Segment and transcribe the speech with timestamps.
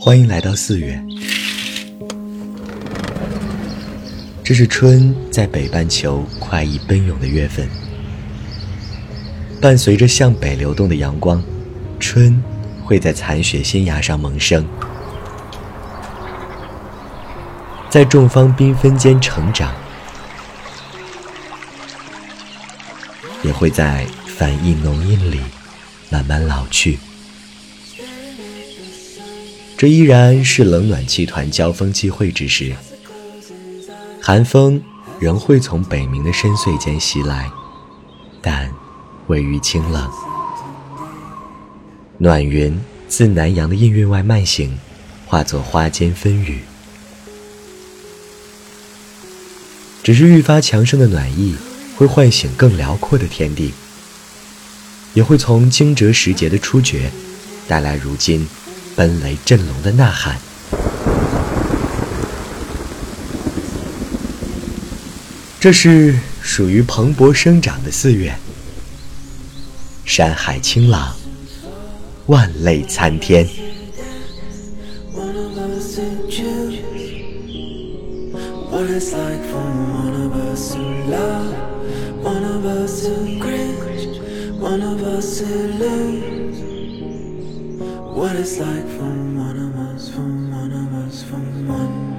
[0.00, 0.98] 欢迎来到四月，
[4.42, 7.68] 这是春在北半球快意奔涌的月份。
[9.60, 11.42] 伴随着向北流动的阳光，
[11.98, 12.42] 春
[12.82, 14.64] 会在残雪新芽上萌生，
[17.90, 19.70] 在众芳缤纷间成长，
[23.42, 25.40] 也会在繁意浓荫里
[26.08, 26.98] 慢慢老去。
[29.80, 32.76] 这依然是冷暖气团交锋机会之时，
[34.20, 34.82] 寒风
[35.18, 37.50] 仍会从北冥的深邃间袭来，
[38.42, 38.70] 但。
[39.28, 40.10] 位于清冷，
[42.18, 44.78] 暖云自南阳的氤氲外漫行，
[45.24, 46.60] 化作花间纷雨。
[50.02, 51.56] 只是愈发强盛的暖意，
[51.96, 53.72] 会唤醒更辽阔的天地，
[55.14, 57.10] 也会从惊蛰时节的初觉，
[57.66, 58.46] 带来如今
[58.96, 60.36] 奔雷震龙的呐喊。
[65.58, 68.34] 这是属于蓬勃生长的四月。
[70.04, 71.14] 山海清朗，
[72.26, 73.48] 万类参天。
[88.20, 92.09] What it's like from one of us, from one of us, from one.